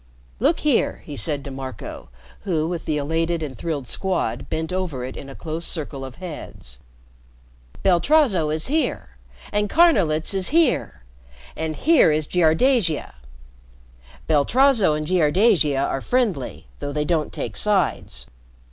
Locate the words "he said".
1.05-1.43